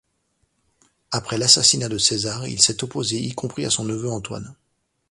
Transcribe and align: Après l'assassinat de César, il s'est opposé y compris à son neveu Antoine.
Après 1.11 1.37
l'assassinat 1.37 1.87
de 1.87 1.99
César, 1.99 2.47
il 2.47 2.59
s'est 2.59 2.83
opposé 2.83 3.17
y 3.19 3.35
compris 3.35 3.65
à 3.65 3.69
son 3.69 3.83
neveu 3.85 4.09
Antoine. 4.09 4.55